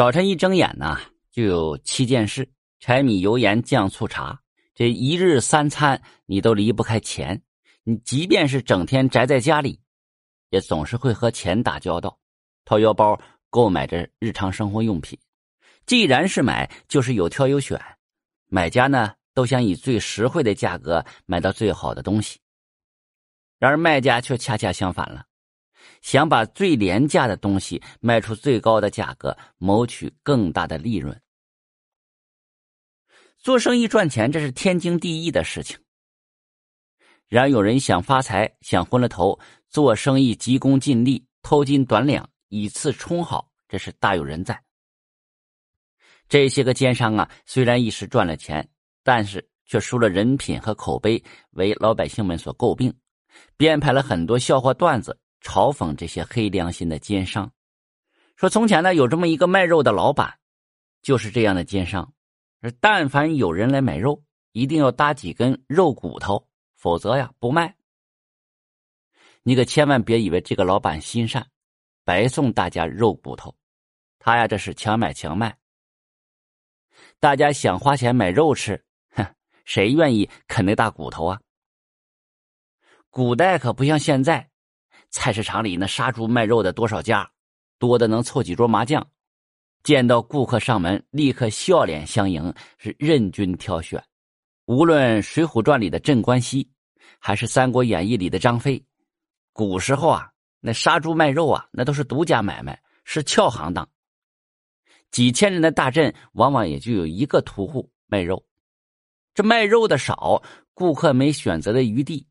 [0.00, 0.98] 早晨一睁眼呢，
[1.30, 4.40] 就有七件事：柴米油盐酱醋茶。
[4.72, 7.42] 这一日三餐，你都离不开钱。
[7.84, 9.78] 你即便是整天宅在家里，
[10.48, 12.18] 也总是会和钱打交道，
[12.64, 15.18] 掏腰包购买着日常生活用品。
[15.84, 17.78] 既然是买，就是有挑有选。
[18.46, 22.38] 买家呢，都想以最实惠的价格买到最好的东西。
[23.58, 25.26] 然而卖家却恰恰相反了，
[26.02, 31.20] 想把最廉价的东西卖出最高的价格，谋取更大的利润。
[33.38, 35.78] 做生意赚钱，这是天经地义的事情。
[37.26, 44.62] 然而有人想发财，想昏了头，做生意急功近利，偷斤短两，以次充好，这是大有人在。
[46.28, 48.68] 这些个奸商啊，虽然一时赚了钱，
[49.02, 51.22] 但是却输了人品和口碑，
[51.52, 52.92] 为老百姓们所诟病，
[53.56, 57.52] 编排了很多笑话段子，嘲讽这些黑良心的奸商。
[58.36, 60.38] 说从前呢，有这么一个卖肉的老板，
[61.02, 62.12] 就是这样的奸商，
[62.80, 66.46] 但凡有人来买肉，一定要搭几根肉骨头。
[66.74, 67.76] 否则呀，不卖。
[69.42, 71.46] 你可千万别以为这个老板心善，
[72.04, 73.54] 白送大家肉骨头。
[74.18, 75.58] 他呀，这是强买强卖。
[77.18, 79.26] 大家想花钱买肉吃，哼，
[79.66, 81.40] 谁愿意啃那大骨头啊？
[83.10, 84.49] 古代可不像现在，
[85.10, 87.28] 菜市场里那杀猪卖肉的多少家，
[87.78, 89.06] 多的能凑几桌麻将。
[89.82, 94.02] 见到顾客上门，立刻笑脸相迎，是任君挑选。
[94.66, 96.70] 无论《水浒传》里的镇关西，
[97.18, 98.84] 还是《三国演义》里的张飞，
[99.52, 100.30] 古时候啊，
[100.60, 103.88] 那杀猪卖肉啊，那都是独家买卖，是俏行当。
[105.10, 108.44] 几千人的大镇，往往也就有一个屠户卖肉。
[109.34, 110.42] 这卖肉的少，
[110.74, 112.26] 顾客没选择的余地，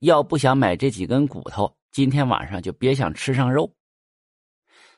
[0.00, 3.72] 要不想买这几根骨头，今天晚上就别想吃上肉。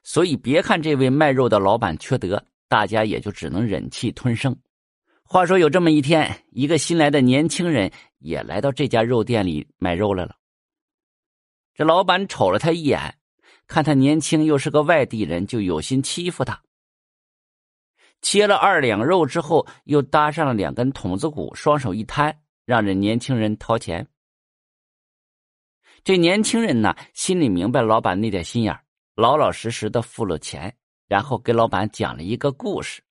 [0.02, 4.56] 所以，别看这位卖肉的老板缺德，大家也就只能忍气吞声。
[5.22, 10.36] 话说有这么一天，一个新来的年轻人也来到这家肉店里买肉来了。
[11.74, 13.18] 这老板瞅了他一眼，
[13.66, 16.62] 看他年轻又是个外地人，就有心欺负他。
[18.22, 24.08] 切了二两肉之后，又搭上了两根筒子骨，双手一摊，让这年轻人掏钱。
[26.06, 28.80] 这年轻人呢，心里明白老板那点心眼
[29.16, 30.72] 老老实实的付了钱，
[31.08, 33.02] 然后给老板讲了一个故事。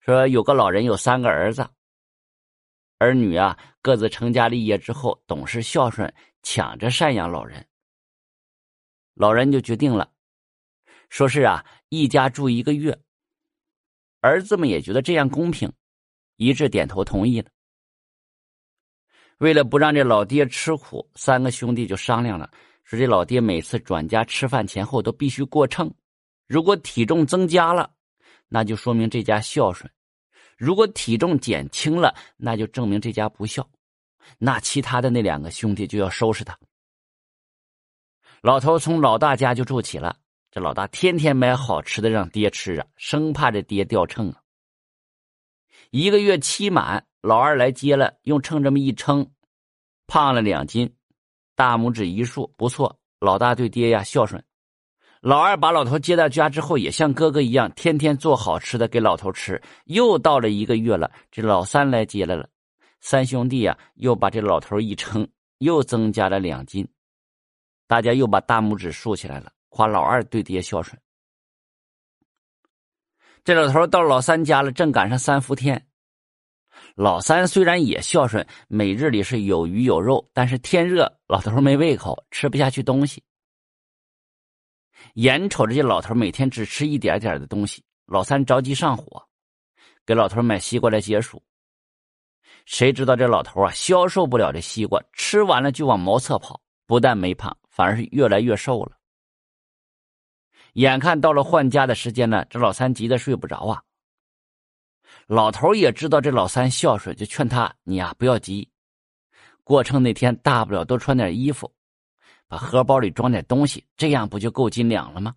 [0.00, 1.66] 说有个老人有三个儿子，
[2.98, 7.66] 儿女啊各自成家立业之后，懂事孝顺，抢着赡养老人。
[9.14, 10.12] 老人就决定了，
[11.08, 13.00] 说是啊一家住一个月。
[14.20, 15.72] 儿子们也觉得这样公平，
[16.36, 17.48] 一致点头同意了。
[19.40, 22.50] 为了不让这老爹吃苦，三个兄弟就商量了，
[22.84, 25.90] 说这老爹每次转家吃饭前后都必须过秤，
[26.46, 27.90] 如果体重增加了。
[28.48, 29.90] 那就说明这家孝顺，
[30.58, 33.66] 如果体重减轻了，那就证明这家不孝，
[34.36, 36.58] 那其他的那两个兄弟就要收拾他。
[38.42, 40.18] 老头从老大家就住起了，
[40.50, 44.42] 这老大天天买好吃的让爹吃啊，生怕这爹掉秤啊。
[45.90, 49.30] 一个月期满，老二来接了，用秤这么一称，
[50.06, 50.94] 胖了两斤，
[51.54, 54.42] 大拇指一竖，不错，老大对爹呀孝顺。
[55.20, 59.60] 老二把老头接到家之后，也像哥哥一样，天天做好吃的给老头吃。
[59.84, 62.48] 又到了一个月了，这老三来接来了，
[63.00, 66.88] 三兄弟啊，又把这老头一称，又增加了两斤。
[67.86, 70.98] 大家又把大拇指竖起来了，夸老二对爹孝顺。
[73.44, 75.86] 这老头到老三家了，正赶上三伏天。
[76.96, 83.22] 老三虽然也孝顺，每日里是有鱼有肉，但是天热，老头没胃口，吃不下去东西。
[85.14, 89.26] 眼瞅着这老头每天只吃一点点的东西，老三着急上火，
[90.04, 91.42] 给老头买西瓜来解暑。
[92.66, 98.92] 谁知道这老头啊，消受不了这西瓜，吃完了就往茅厕跑，不但没胖，反而是越来越瘦了。
[100.74, 103.82] 眼看到了换家的时间了，这老三急得睡不着啊。
[105.32, 108.68] 老头也知道这老三孝顺，就劝他：“你呀，不要急，
[109.62, 111.72] 过秤那天大不了多穿点衣服。”
[112.48, 115.36] 把荷包里装点东西，这样不就够斤两了吗？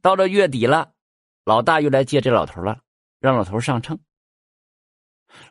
[0.00, 0.92] 到了月底了，
[1.44, 2.80] 老大又来接这老头了，
[3.20, 3.96] 让老头上秤。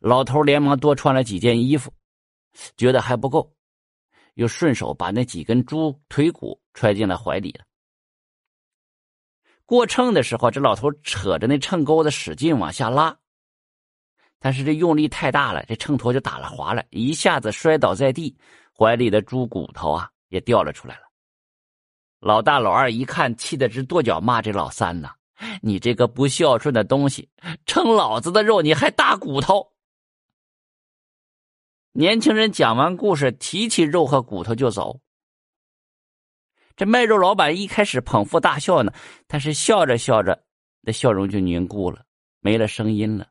[0.02, 1.94] 老头连忙多穿了几件衣服，
[2.76, 3.56] 觉得还不够，
[4.34, 7.64] 又顺手把那几根猪腿骨揣进了怀里了。
[9.66, 13.18] 过秤的时候，这老头扯着那秤钩子使劲往下拉，
[14.40, 18.38] 但是这用力太大了，这秤砣就打了滑了，一下子摔倒在地。
[18.74, 21.04] 怀里的猪骨头啊，也掉了出来了。
[22.20, 25.12] 老大、老二一看，气得直跺脚，骂这老三呢
[25.62, 27.30] ：“你这个不孝顺的东西，
[27.66, 29.72] 称老子的肉你还大骨头！
[31.92, 35.00] 年轻人讲完故事，提起肉和骨头就走。
[36.82, 38.92] 这卖肉老板一开始捧腹大笑呢，
[39.28, 40.42] 但是笑着笑着，
[40.82, 42.06] 那笑容就凝固了，
[42.40, 43.28] 没了声音了。